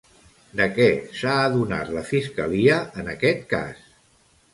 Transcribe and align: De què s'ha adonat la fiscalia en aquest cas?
De 0.59 0.65
què 0.77 0.85
s'ha 1.19 1.33
adonat 1.41 1.91
la 1.97 2.03
fiscalia 2.07 2.79
en 3.03 3.13
aquest 3.13 3.45
cas? 3.53 3.85